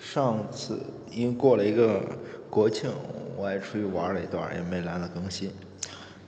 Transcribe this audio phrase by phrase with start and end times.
[0.00, 0.80] 上次
[1.12, 2.02] 因为过了一个
[2.48, 2.90] 国庆，
[3.36, 5.52] 我也出去玩了一段，也没懒得更新。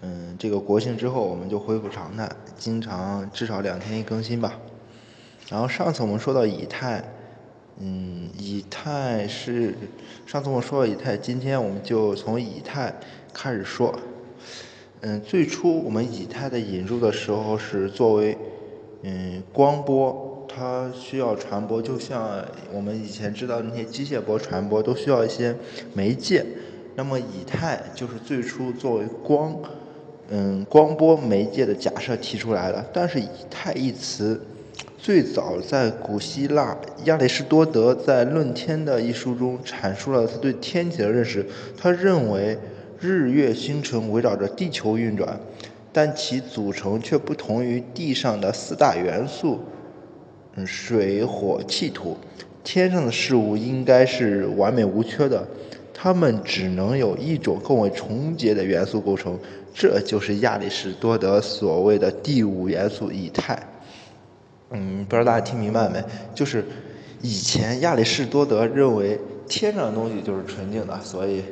[0.03, 4.59] 嗯，这个国庆之后我们就恢复常态，经常至少两天一更新吧。
[5.49, 7.03] 然后上次我们说到以太，
[7.79, 9.75] 嗯，以太是
[10.27, 12.95] 上次我们说到以太，今天我们就从以太
[13.33, 13.99] 开始说。
[15.01, 18.37] 嗯，最初我们以太的引入的时候是作为
[19.03, 20.29] 嗯光波。
[20.55, 25.57] 它需要传播，就像我们以前知道那些机械波传播都需要一些
[25.95, 26.45] 媒介。
[26.95, 29.57] 那么以太就是最初作为光，
[30.29, 32.85] 嗯，光波媒介的假设提出来的。
[32.93, 34.39] 但是以太一词
[34.99, 41.47] 最早在古希腊亚里士多德在《论天》的一书中阐述了他对天体的认识。
[41.79, 42.59] 他认为
[43.01, 45.41] 日月星辰围绕着地球运转，
[45.95, 49.59] 但其组成却不同于地上的四大元素。
[50.67, 52.17] 水火气土，
[52.63, 55.47] 天上的事物应该是完美无缺的，
[55.95, 59.39] 它们只能有一种更为重叠的元素构成，
[59.73, 63.59] 这就是亚里士多德所谓的第五元素以太。
[64.71, 66.03] 嗯，不知道大家听明白没？
[66.35, 66.65] 就是
[67.21, 71.43] 以前亚里士多德认为天上的东西就是纯净的，所以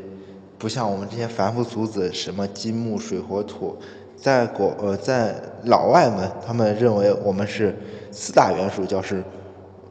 [0.58, 3.76] 不像我们这些凡夫俗子，什么金木水火土。
[4.20, 7.74] 在国呃，在老外们，他们认为我们是
[8.12, 9.24] 四大元素，就是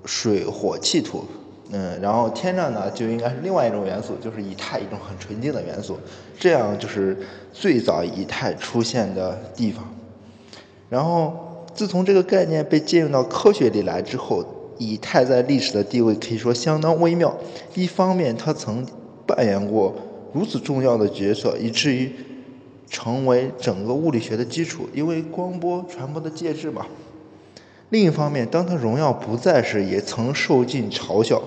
[0.05, 1.25] 水火气土，
[1.71, 5.97] 嗯，然后天上呢就应该是另外一种元素，就是以太，一种很纯净的元素，
[6.39, 7.17] 这样就是
[7.51, 9.83] 最早以太出现的地方。
[10.89, 14.45] 然后自从这个概念被借用到科学里来之后，
[14.77, 17.35] 以太在历史的地位可以说相当微妙。
[17.73, 18.85] 一方面，它曾
[19.25, 19.95] 扮演过
[20.31, 22.11] 如此重要的角色，以至于。
[22.89, 26.85] 成为整个物理学的基础，因为光波传播的介质嘛。
[27.89, 31.41] 另一方面，当他荣耀不在时，也曾受尽嘲笑。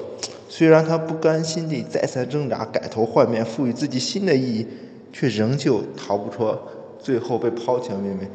[0.49, 4.67] 虽然他不甘心地再三挣扎，改头换面，赋予自己新的意义，
[5.13, 6.55] 却仍旧逃不出
[6.99, 8.29] 最后被抛弃的命运。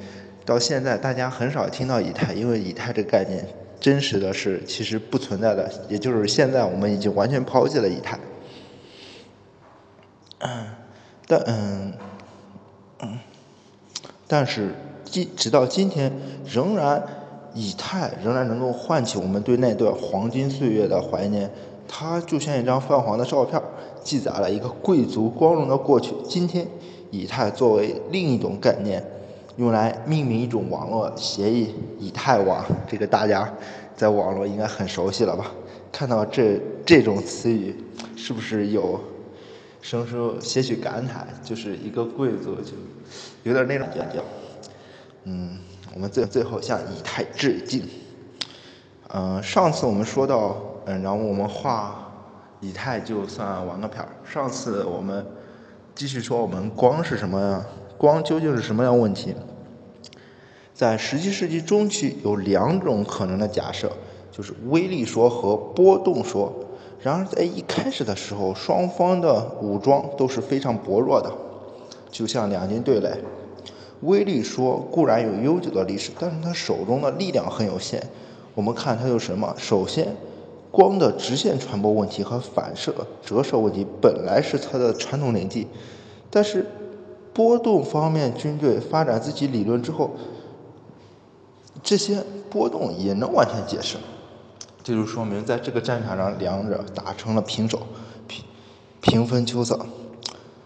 [0.46, 3.46] 到现在，大家很少听到以太，因为以太这个概念，
[3.80, 5.70] 真实的是其实不存在的。
[5.90, 8.18] 也就是现在，我们已经完全抛弃了以太。
[11.28, 11.40] 但。
[11.46, 11.94] 嗯，
[14.28, 16.12] 但是今直到今天，
[16.46, 17.02] 仍然
[17.54, 21.50] 以太仍然能够唤起我们对那段黄金岁月的怀念。
[21.88, 23.62] 它就像一张泛黄的照片，
[24.04, 26.14] 记载了一个贵族光荣的过去。
[26.28, 26.68] 今天，
[27.12, 29.02] 以太作为另一种概念，
[29.56, 32.66] 用来命名一种网络协议——以太网。
[32.86, 33.50] 这个大家
[33.96, 35.50] 在网络应该很熟悉了吧？
[35.90, 37.74] 看到这这种词语，
[38.18, 39.00] 是不是有？
[39.82, 42.74] 生出些许感慨，就是一个贵族就
[43.44, 44.24] 有点那种感觉。
[45.24, 45.58] 嗯，
[45.94, 47.88] 我们最最后向以太致敬。
[49.14, 52.12] 嗯，上次我们说到，嗯，然后我们画
[52.60, 54.10] 以太就算完个片儿。
[54.26, 55.26] 上次我们
[55.96, 57.66] 继续说我们光是什么呀？
[57.98, 59.34] 光究竟是什么样问题？
[60.74, 63.92] 在十七世纪中期有两种可能的假设，
[64.32, 66.54] 就是微粒说和波动说。
[67.02, 71.32] 然而，在一开始的时候，双方的武装都是非常薄弱的，
[72.12, 73.12] 就像两军对垒。
[74.02, 78.02] 威力说固然有悠久的历史，但是他手中的力量很有限。
[78.54, 79.54] 我们看他有什么？
[79.58, 80.16] 首先，
[80.72, 82.94] 光的直线传播问题和反射、
[83.24, 85.68] 折射问题本来是他的传统领地，
[86.30, 86.66] 但是
[87.34, 90.12] 波动方面军队发展自己理论之后，
[91.84, 93.98] 这些波动也能完全解释。
[94.88, 97.82] 这就说明，在这个战场上，两者打成了平手，
[98.26, 98.46] 平
[99.02, 99.78] 平分秋色。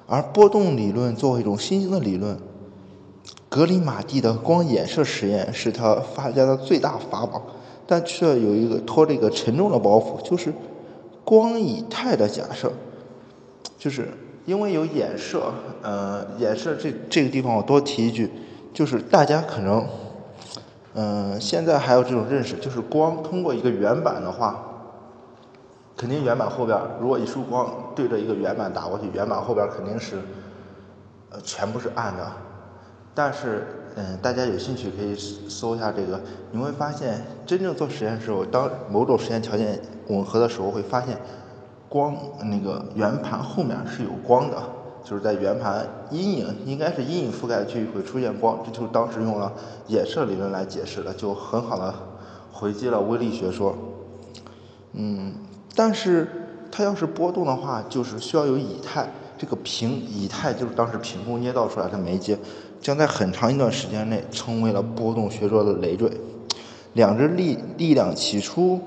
[0.06, 2.38] 而波动理论作为一种新兴的理论，
[3.50, 7.42] 格里马蒂的光衍射实验是他发家的最大法宝，
[7.88, 10.53] 但却有一个拖着一个沉重的包袱，就是
[11.26, 12.72] 光以太的假设。
[13.80, 14.09] 就是
[14.46, 15.52] 因为有衍射，
[15.82, 18.30] 呃，衍射这这个地方我多提一句，
[18.72, 19.84] 就是大家可能。
[20.94, 24.59] 嗯，现在还有这种认识，就是光通过一个圆板的话，
[25.96, 30.20] 肯定圆板后边如果一束光对着一个圆板打过去，圆板后边肯定是
[31.29, 32.32] 呃全部是暗的。
[33.14, 36.20] 但是，嗯，大家有兴趣可以搜一下这个，
[36.52, 41.17] 你会发现，真正做实验的时候，当某种实验条件吻合的时候，会发现
[41.90, 44.58] 光那个圆盘后面是有光的。
[45.03, 49.52] 就是在圆盘阴影，应该是阴影覆盖区域会出现光，这就是当时用了
[49.90, 51.94] 衍射理论来解释的，就很好的
[52.52, 53.76] 回击了微粒学说。
[54.94, 55.34] 嗯，
[55.76, 56.28] 但是
[56.72, 62.38] 它要是波动的话，就是需要有以太这个平以太就是当时凭空捏造出来的媒介，
[62.80, 66.12] 将在很长一段时间内成为了波动学说的累赘。
[66.94, 68.80] 两只力力量起初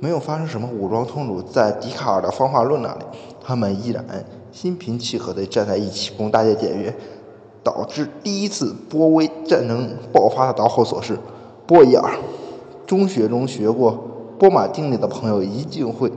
[0.00, 3.04] 没有发生什么武装冲突，在笛卡尔的方法论那里，
[3.40, 4.04] 他们依然
[4.52, 6.94] 心平气和地站在一起供大家检阅，
[7.64, 11.18] 导致第一次波威战争爆发的导火索是。
[11.66, 12.12] 波伊尔。
[12.86, 13.92] 中学中学过
[14.38, 16.12] 波马定理的朋友一定会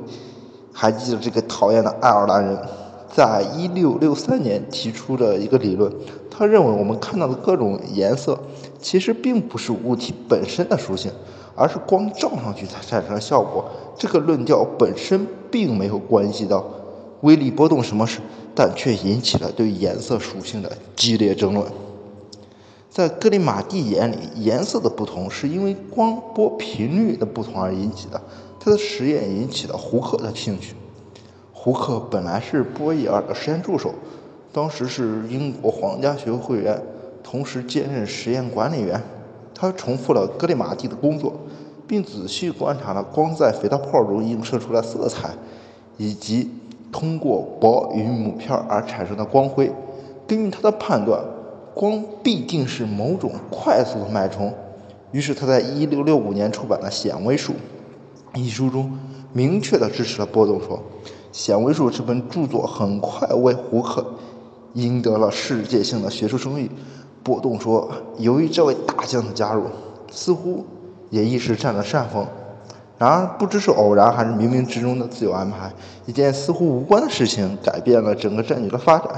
[0.74, 2.58] 还记得这个讨厌的爱尔兰人，
[3.10, 5.92] 在一六六三年提出了一个理论，
[6.30, 8.38] 他认为我们看到的各种颜色
[8.80, 9.72] 其实并不是。
[9.72, 11.10] 物体本身的属性。
[11.56, 11.78] 而是。
[11.88, 13.64] 光照上去才产生了效果，
[13.98, 16.66] 这个论调本身并没有关系到
[17.26, 18.20] 微粒波动什么事，
[18.54, 21.66] 但却引起了对颜色属性的激烈争论。
[22.92, 28.22] 在格里马蒂眼里，颜色的不同是因为光波频率的不同而引起的。
[28.60, 30.76] 他的实验引起了胡克的兴趣。
[31.52, 33.96] 胡克本来是波义尔的实验助手，
[34.54, 36.80] 当时是英国皇家学会会员，
[37.24, 39.02] 同时兼任实验管理员。
[39.56, 41.34] 他重复了格里马蒂的工作，
[41.88, 45.32] 并仔细观察了光在肥皂泡中映射出来色彩，
[45.98, 46.52] 以及
[46.98, 49.70] 通过薄云母片而产生的光辉。
[50.26, 51.22] 根据他的判断，
[51.74, 54.54] 光必定是某种快速的脉冲。
[55.12, 57.52] 于是他在1665年出版的《显微术》
[58.40, 58.98] 一书中，
[59.34, 60.78] 明确地支持了波动说。
[61.34, 64.06] 《显微术》这本著作很快为胡克
[64.76, 66.72] 赢得了世界性的学术声誉。
[67.22, 69.64] 波动说：“由于这位大将的加入，
[70.10, 70.64] 似乎
[71.10, 72.26] 也一时占了上风。
[72.98, 75.70] 然而，不知是偶然还是冥冥之中的自由安排，
[76.06, 79.10] 一件似乎无关的事情改变了整个战局的发展。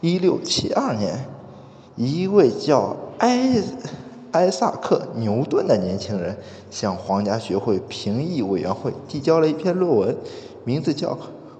[0.00, 1.24] 一六七二年，
[1.94, 3.62] 一位叫埃
[4.32, 6.36] 埃萨克·牛顿的年轻人
[6.70, 10.16] 向皇家学会评议委员会递交了一篇论文，
[10.64, 11.10] 名字叫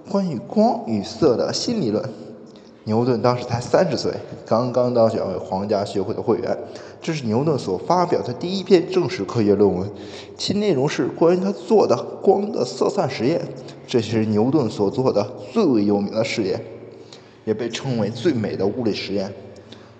[0.11, 2.03] 《关于光与色的新理论》。”
[2.83, 4.11] 牛顿当时才三十岁，
[4.45, 6.57] 刚刚当选为皇家学会的会员。
[7.01, 9.89] 这是牛顿所发表的第一篇正式科学论文，
[10.37, 13.41] 其内容是关于他做的光的色散实验。
[13.87, 16.63] 这是牛顿所做的最为有名的实验，
[17.43, 19.33] 也被称为最美的物理实验。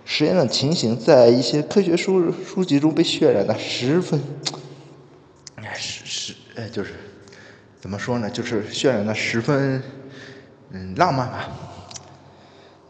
[0.05, 4.21] 实验的情形在一些科学书书籍中被渲染的十分，
[5.55, 6.91] 哎，是是，哎，就是
[7.79, 8.29] 怎么说呢？
[8.29, 9.81] 就是渲染的十分，
[10.71, 11.49] 嗯，浪漫吧。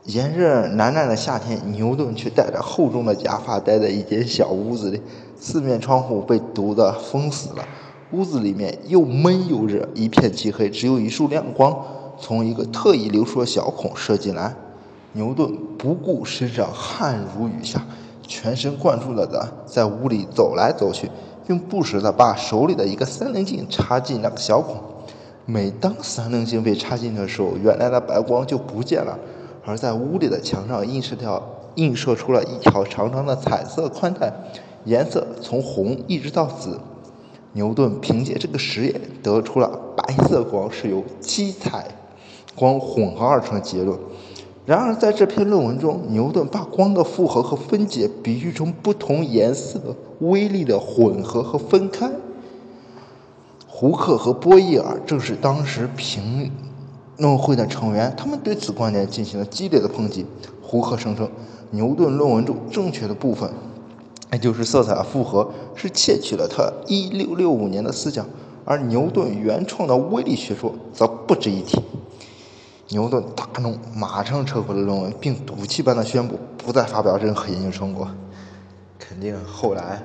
[0.06, 5.00] 炎热难耐的夏天，牛顿却戴着厚重的假发，待在一间小屋子里。
[5.40, 7.64] 四面窗户被毒得封死了，
[8.12, 11.86] 屋子里面又闷又热，一片漆黑，只有一束亮光
[12.20, 14.56] 从一个特意留出的小孔射进来。
[15.14, 17.86] 牛顿不顾身上汗如雨下，
[18.26, 21.12] 全神贯注地在屋里走来走去，
[21.46, 24.78] 并不时地把手里的一个三棱镜插进那个小孔。
[25.46, 29.20] 每当三棱镜被插进的时候，原来的白光就不见了。
[29.64, 31.42] 而在屋里的墙上映射条
[31.76, 34.34] 映射出了一条长长的彩色宽带，
[34.86, 36.80] 颜色从红一直到紫。
[37.54, 41.86] 牛顿凭借这个实验得出了白色光是由七彩
[42.56, 44.00] 光混合而成的结论。
[44.66, 49.80] 然而，在这篇论文中，牛顿把光的复合和分解比喻成不同颜色
[50.20, 52.10] 微粒的混合和分开。
[53.68, 56.52] 胡克和波义尔正是当时评。
[57.18, 60.26] 论会的成员，他们对此观点进行了激烈的抨击。
[60.62, 61.30] 胡克声称，
[61.72, 63.52] 牛顿论文中正确的部分，
[64.32, 68.26] 也就是色彩复合，是窃取了他1665年的思想，
[68.66, 71.80] 而牛顿原创的微粒学说则不值一提。
[72.90, 78.08] 牛顿大怒，马上撤回了论文，并赌气般的宣布不再发表任何研究成果。
[78.98, 80.02] 肯定后来，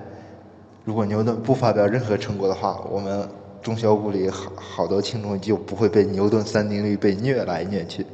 [0.85, 3.28] 如果牛顿不发表任何成果的话，我们。
[3.66, 8.06] 中小物理好好多听众就不会被牛顿三定律被虐来虐去。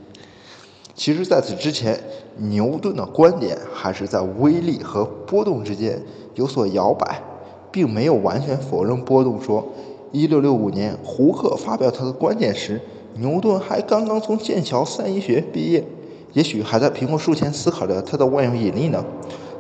[0.94, 2.00] 其实，在此之前，
[2.38, 6.00] 牛顿的观点还是在微粒和波动之间
[6.37, 7.23] 有所摇摆，
[7.71, 9.62] 并没有完全否认波动说。
[10.11, 12.80] 一六六五年，胡克发表他的观点时，
[13.16, 15.85] 牛顿还刚刚从剑桥三一学毕业，
[16.32, 19.04] 也许还在苹果树前思考着他的万有引力呢。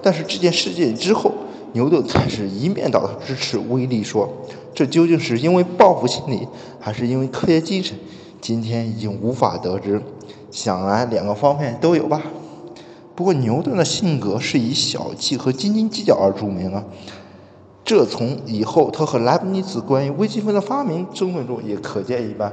[0.00, 1.30] 但是这件事件之后，
[1.72, 4.28] 牛顿开始一面倒的支持微利说。
[4.74, 6.48] 这究竟是因为报复心理，
[6.80, 7.96] 还是因为科学精神？
[8.40, 10.02] 今天已经无法得知。
[10.50, 12.22] 想来两个方面都有吧。
[13.14, 16.82] 不过牛顿的性格是以小气和斤斤计较而著名啊。
[17.84, 22.52] 这从以后他和莱布尼茨关于微积分的发明争论中也可见一斑。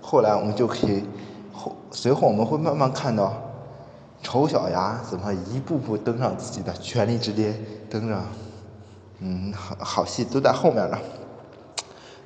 [0.00, 1.02] 后来我们就可以
[1.52, 3.32] 后随后我们会慢慢看到，
[4.22, 7.54] 丑小鸭怎么一步步登上自己的权力之巅，
[7.90, 8.24] 登上，
[9.20, 10.98] 嗯，好好戏都在后面呢。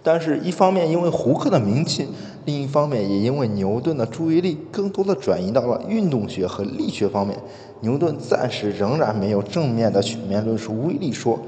[0.04, 2.08] 但是，一方面因为胡克的名气，
[2.44, 7.38] 另一方面也因为牛顿的注意力更多的转移到了运动学和力学方面，
[7.80, 11.38] 牛顿暂时仍然没有正面的全面论述微粒说，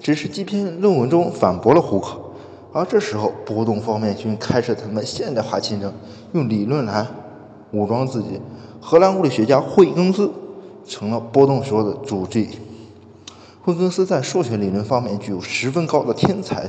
[0.00, 2.16] 只是这篇论文中反驳了胡克，
[2.72, 5.92] 而这时候，波动方面军开始他们现代化进程，
[6.34, 7.04] 用理论来
[7.72, 8.40] 武装自己。
[8.80, 10.30] 荷兰物理学家惠更斯
[10.86, 12.48] 成了波动说的主句。
[13.64, 16.68] 惠更斯在数学理论方面具有十分高的天才，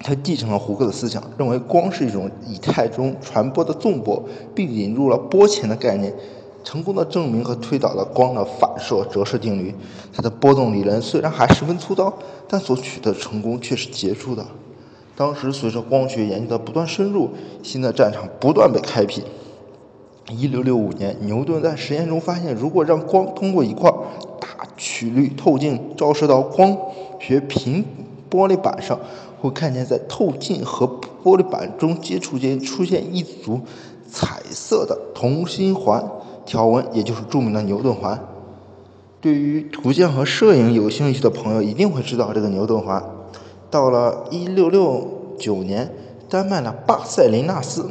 [0.00, 4.22] 他继承了胡克的思想，认为光是一种以太中传播的纵波，
[4.54, 6.14] 并引入了波前的概念。
[6.62, 9.74] 成功的证明和推导了光的反射折射定律。
[10.12, 12.12] 它的波动理论虽然还十分粗糙，
[12.46, 14.44] 但所取得成功却是杰出的。
[15.16, 17.30] 当时随着光学研究的不断深入，
[17.62, 19.24] 新的战场不断被开辟。
[20.28, 24.29] 一六六五年，牛顿在实验中发现，如果让光通过一块大
[24.80, 26.74] 曲率透镜照射到光
[27.18, 27.84] 学屏
[28.30, 28.98] 玻璃板上，
[29.38, 30.86] 会看见在透镜和
[31.22, 33.60] 玻璃板中接触间出现一组
[34.10, 36.02] 彩色的同心环。
[36.46, 38.18] 条纹，也就是著名的牛顿环。
[39.20, 43.04] 对于图像和摄影有兴趣的朋友，一定会知道这个牛顿环。
[43.70, 45.92] 到了1669年，
[46.28, 47.90] 丹麦的巴塞林纳斯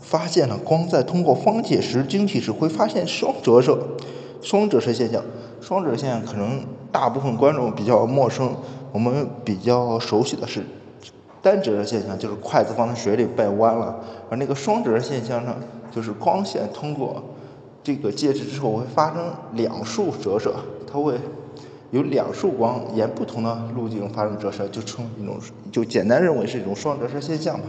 [0.00, 3.78] 发现了光在通过方解石晶体时会发现双折射。
[4.42, 5.22] 双折射现象，
[5.60, 8.54] 双折射现象可能大部分观众比较陌生，
[8.92, 10.64] 我们比较熟悉的是
[11.40, 13.94] 单折射现象，就是筷子放在水里掰弯了；
[14.28, 15.56] 而那个双折射现象呢，
[15.90, 17.22] 就是光线通过。
[17.84, 20.54] 这个介质之后会发生两束折射，
[20.86, 21.18] 它会
[21.90, 25.36] 有两束光沿不同的路径发生折射，就称一种
[25.72, 27.64] 就简单认为是一种双折射现象吧。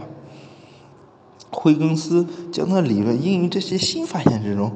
[1.50, 4.70] 惠更斯将他的理论应用这些新发现之中，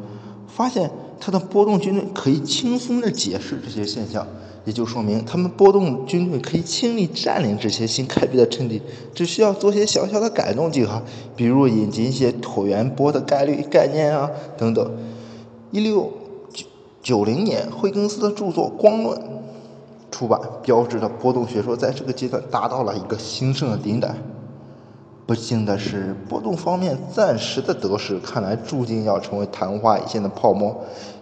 [0.49, 4.27] 发现他的波动军队可以轻松地解释这些现象，
[4.65, 8.81] 也就说明他们波动军队可以轻易占领这些新开辟的阵地，
[9.15, 11.03] 只需要做些小小的改动即可，
[11.35, 14.91] 比如引进一些椭圆波的概率概念啊等等。
[15.71, 16.13] 一六
[16.53, 16.67] 九
[17.03, 19.19] 九零年，惠更斯的著作《光论》
[20.11, 24.15] 出版，标志着波动学说在这个阶段达到了一个兴盛的顶点。
[25.29, 30.75] 不幸的是，波动方面暂时的得势，看来注定要成为昙花一现的泡沫，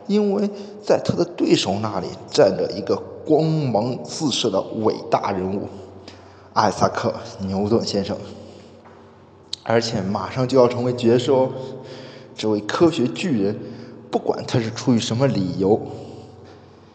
[0.06, 0.48] 因为
[0.80, 2.94] 在他的对手那里站着一个
[3.26, 5.66] 光芒四射的伟大人物——
[6.54, 7.12] 艾萨克·
[7.46, 8.16] 牛顿先生，
[9.64, 11.50] 而且马上就要成为绝哦，
[12.36, 13.58] 这位科学巨人。
[14.08, 15.80] 不管他是出于什么理由，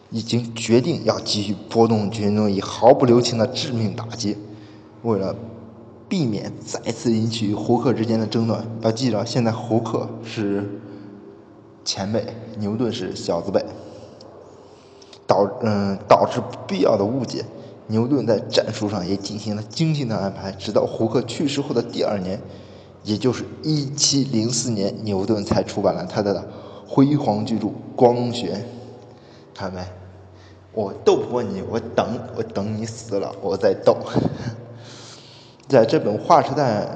[0.08, 4.38] 已经决定要给予波动军队以毫不留情的致命打击。
[5.02, 5.36] 为了
[6.12, 10.68] 避免再次引起胡克之间的争论，要记着，现在胡克是
[11.86, 12.22] 前辈，
[12.58, 13.64] 牛顿是小子辈，
[15.26, 17.46] 导嗯导致不必要的误解。
[17.86, 22.38] 牛顿在战术上也进行了精心的安排，直到胡克去世后的第二年，
[23.04, 26.46] 也就是一七零四年，牛顿才出版了他的。
[26.86, 28.52] 辉煌巨著《光学》，
[29.58, 29.80] 看没？
[30.74, 33.96] 我斗不过你，我等，我等你死了，我再斗。
[35.68, 36.86] 在这本划时代、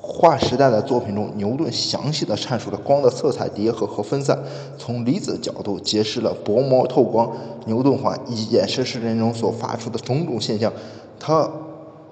[0.00, 4.38] 划时代的作品中，牛顿详细的阐述了光的色彩叠合和分散，
[4.76, 7.30] 从粒子角度揭示了薄膜透光、
[7.66, 10.72] 牛顿环以及衍射事件中所发出的种种现象。
[11.18, 11.48] 他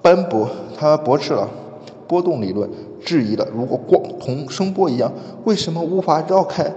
[0.01, 1.47] 斑驳，他驳斥了
[2.07, 2.69] 波动理论。
[3.01, 5.09] 质疑了，如果光同声波一样，
[5.45, 6.69] 为什么无法绕开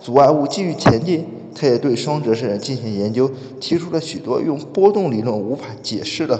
[0.00, 1.24] 阻碍物继续前进？
[1.54, 3.30] 他也对双折射进行研究，
[3.60, 6.38] 提出了许多用波动理论无法解释的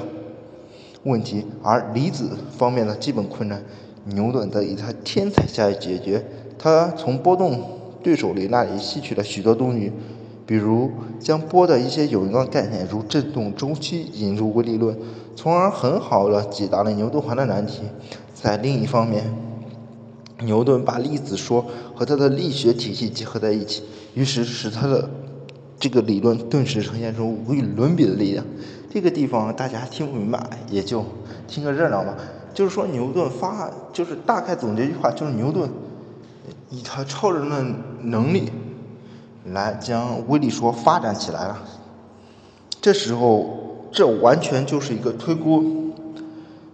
[1.04, 1.44] 问题。
[1.62, 3.62] 而离子方面的基本困难，
[4.04, 6.24] 牛顿则以他天才加以解决。
[6.58, 7.62] 他从波动
[8.02, 9.92] 对手里那里吸取了许多东西，
[10.46, 10.90] 比如
[11.20, 14.96] 将波的一些有用的概念，如振动周期引入微粒论，
[15.36, 17.82] 从而很好的解答了牛顿环的难题。
[18.34, 19.24] 在另一方面，
[20.42, 21.64] 牛顿把粒子说
[21.94, 23.82] 和他的力学体系结合在一起，
[24.14, 25.08] 于是使他的
[25.78, 28.44] 这个理论顿时呈现出无与伦比的力量。
[28.90, 30.40] 这个地方大家听不明白，
[30.70, 31.04] 也就
[31.46, 32.14] 听个热闹吧。
[32.54, 35.70] 就是说，牛顿发，就是大概总结一句话，就是牛顿
[36.70, 37.64] 以他超人的
[38.02, 38.50] 能力
[39.44, 41.62] 来将微粒说发展起来了。
[42.80, 45.87] 这时候，这完全就是一个推估。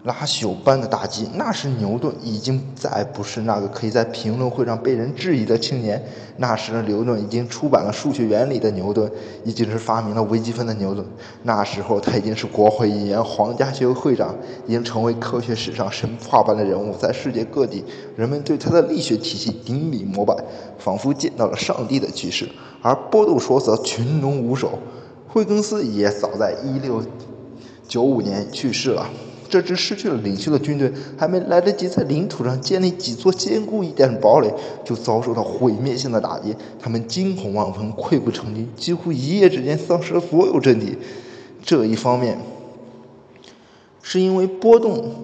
[0.04, 6.02] 拉朽般的打击，那时牛顿已经再不是那个可以在评论会上被人质疑的青年。
[6.36, 9.10] 那时的牛顿已经出版了《数学原理》的牛顿，
[9.44, 11.02] 已经是发明了微积分的牛顿。
[11.44, 14.34] 那时候他已经是国会议员、皇家学会会长，
[14.66, 16.94] 已经成为科学史上神话般的人物。
[16.98, 17.82] 在世界各地，
[18.14, 20.36] 人们对他的力学体系顶礼膜拜，
[20.78, 22.46] 仿佛见到了上帝的启示。
[22.82, 24.78] 而波动说则群龙无首。
[25.26, 26.54] 惠更斯也早在
[27.90, 29.08] 1695年去世了。
[29.48, 34.52] 这支失去了领袖的军队，还没来得及在领土上建立几座坚固一点的堡垒，
[34.84, 36.54] 就遭受到毁灭性的打击。
[36.80, 40.96] 他们惊恐万分，溃不成军，几乎一夜之间丧失了所有阵地。
[41.62, 42.38] 这一方面，
[44.02, 45.14] 是因为波动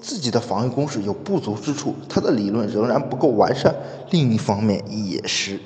[0.00, 3.74] 自己的防御工事有不足之处，他的理论仍然不够完善。
[4.10, 5.58] 另一方面也是，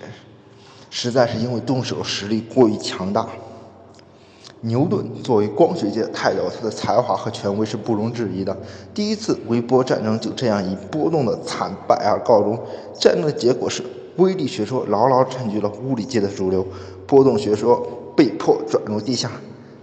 [0.90, 3.26] 实在是因为动手实力过于强大。
[4.66, 8.56] 牛顿作为光学界的泰斗，他的才华和权威是不容置疑的。
[8.92, 12.58] 第一次微波战争就这样以波动的惨败而告终。
[12.98, 13.82] 战争的结果是，
[14.16, 16.66] 微粒学说牢牢占据了物理界的主流，
[17.06, 19.30] 波动学说被迫转入地下，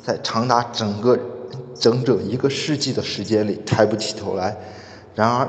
[0.04, 1.18] 在长达整个
[1.74, 4.58] 整整一个世纪的时间里抬不起头来。
[5.16, 5.48] 然而，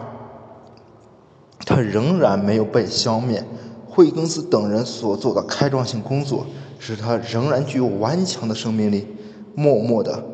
[1.67, 3.43] 它仍然没有被消灭。
[3.89, 6.47] 惠更斯等人所做的开创性工作，
[6.79, 9.07] 使它仍然具有顽强的生命力。
[9.55, 10.25] 默默的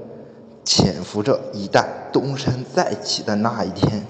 [0.65, 4.05] 潜伏着，一旦东山再起的那一天。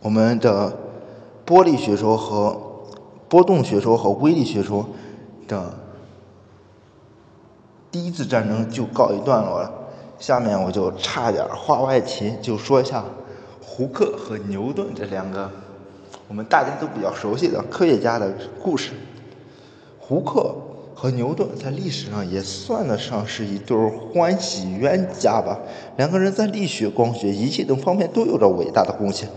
[0.00, 0.76] 我们的
[1.44, 2.60] 波粒学说和
[3.28, 4.86] 波动学说和微粒学说
[5.46, 5.74] 的
[7.90, 9.72] 第一次战争就告一段落了。
[10.18, 13.04] 下面我就差点话外题，就说一下
[13.60, 15.50] 胡克和牛顿这两个
[16.28, 18.92] 我们大家都比较熟悉的科学家的故事。
[19.98, 20.54] 胡克。
[21.02, 23.76] 和牛顿在历史上也算得上是一对
[24.14, 25.58] 欢喜冤家吧。
[25.96, 29.28] 两个人在力学、光学、仪器等方面都有着伟大的贡献，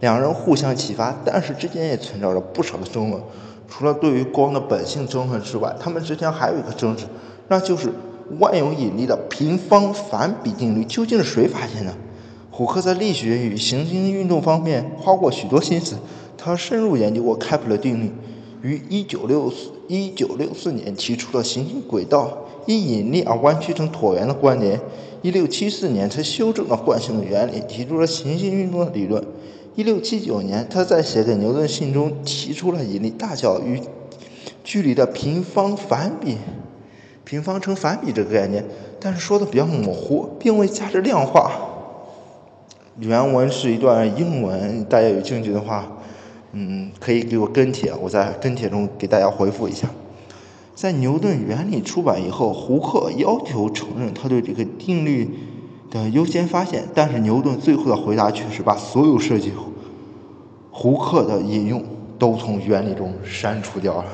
[0.00, 3.22] 两人互相启发，但是之间也存在着不少的争论。
[3.68, 7.04] 除了对于光的本性争论之外，他们之间还有一个争执，
[7.48, 7.92] 那就是
[8.38, 11.92] 万有引力的平方反比定律究竟是谁发现的？
[12.50, 15.96] 胡克在力学与行星运动方面花过许多心思，
[16.38, 18.10] 他深入研究过开普勒定律。
[18.62, 24.80] 于一九六四一九六四年提出了行星轨道因引力而弯曲成椭圆的观点。
[25.22, 29.22] 一六七四年，他修正了惯性的原理，提出了行星运动的理论。
[29.74, 33.80] 一六七九年，他在写给牛顿信中提出了引力大小与
[34.64, 36.38] 距离的平方反比、
[37.24, 38.64] 平方成反比这个概念，
[38.98, 41.50] 但是说的比较模糊，并未加之量化。
[42.98, 45.90] 原文是一段英文，大家有兴趣的话。
[46.52, 49.88] 嗯，可以给我跟帖，我在跟帖中给大家回复一下。
[50.74, 55.28] 在牛顿原理出版以后，胡克要求承认他对这个定律
[55.90, 59.52] 的优先发现，但是牛顿最后的回答却是把所有涉及
[60.70, 61.84] 胡克的引用
[62.18, 64.06] 都从原理中删除掉了。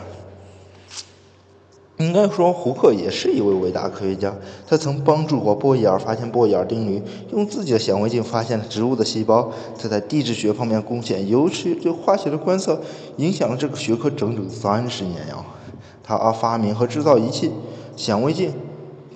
[1.98, 4.30] 应该说，胡克也是一位伟大科学家。
[4.66, 7.00] 他曾帮助过波义尔发现波义尔定律，
[7.32, 9.50] 用自己的显微镜发现了植物的细胞。
[9.80, 12.78] 他在地质学方面贡献，尤其对化学的观测，
[13.16, 15.36] 影响了这个学科整整三十年呀。
[16.02, 17.50] 他发明和制造仪器、
[17.96, 18.52] 显微镜、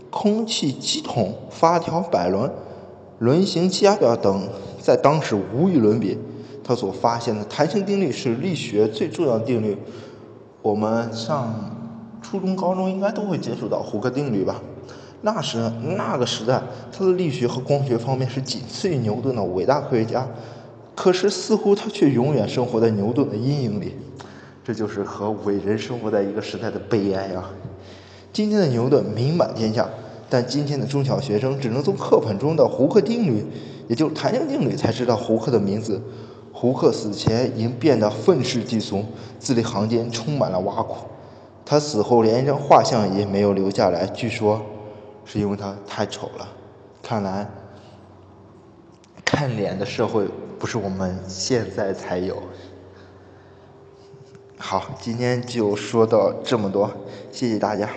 [0.09, 2.51] 空气机筒、发条摆轮、
[3.19, 4.49] 轮形气压表等，
[4.81, 6.17] 在当时无与伦比。
[6.65, 9.77] 他所发现的弹性定律是力学最重要的定律。
[10.63, 11.77] 我们上。
[12.23, 14.61] 初中、高中应该都会接触到胡克定律吧？
[15.23, 20.27] 那时那个时代，他的力学和光学方面是仅次于牛顿的伟大科学家。
[20.95, 23.95] 可是似乎他却永远生活在牛顿的阴影里，
[24.63, 27.51] 这就是和伟人生活在一个时代的悲哀啊！
[28.33, 29.89] 今天的牛顿名满天下，
[30.29, 33.47] 但今天的中小学生只能从课本中的胡克定律，
[33.89, 36.01] 也就是弹性定律，才知道胡克的名字。
[36.53, 39.03] 胡克死前已经变得愤世嫉俗，
[39.39, 41.07] 字里行间充满了挖苦。
[41.65, 44.61] 他死后连一张画像也没有留下来，据说
[45.25, 46.49] 是因为他太丑了。
[47.03, 47.49] 看来
[49.25, 50.27] 看脸的社会
[50.59, 52.43] 不是我们现在才有。
[54.59, 56.91] 好，今天就说到这么多，
[57.33, 57.89] 谢谢大家。